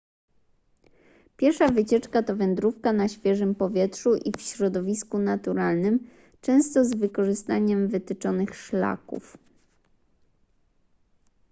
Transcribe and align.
piesza 1.37 1.67
wycieczka 1.69 2.23
to 2.23 2.35
wędrówka 2.35 2.93
na 2.93 3.07
świeżym 3.07 3.55
powietrzu 3.55 4.15
i 4.15 4.31
w 4.37 4.41
środowisku 4.41 5.19
naturalnym 5.19 6.09
często 6.41 6.85
z 6.85 6.95
wykorzystaniem 6.95 7.87
wytyczonych 7.87 8.55
szlaków 8.55 9.37